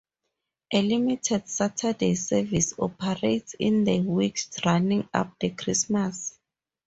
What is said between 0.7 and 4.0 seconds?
A limited Saturday service operates in the